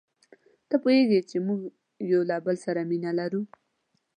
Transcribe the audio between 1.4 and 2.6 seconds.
موږ یو له بل